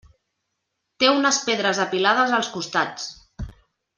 [1.03, 3.09] Té unes pedres apilades als costats.